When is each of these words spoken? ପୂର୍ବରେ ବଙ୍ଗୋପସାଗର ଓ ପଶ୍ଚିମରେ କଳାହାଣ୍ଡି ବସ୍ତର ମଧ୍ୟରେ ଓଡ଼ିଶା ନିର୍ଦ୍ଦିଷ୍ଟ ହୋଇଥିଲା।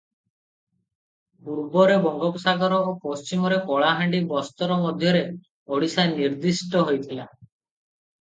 ପୂର୍ବରେ 1.49 1.97
ବଙ୍ଗୋପସାଗର 2.05 2.79
ଓ 2.91 2.93
ପଶ୍ଚିମରେ 3.03 3.59
କଳାହାଣ୍ଡି 3.67 4.23
ବସ୍ତର 4.31 4.79
ମଧ୍ୟରେ 4.87 5.21
ଓଡ଼ିଶା 5.77 6.07
ନିର୍ଦ୍ଦିଷ୍ଟ 6.15 6.83
ହୋଇଥିଲା। 6.89 7.29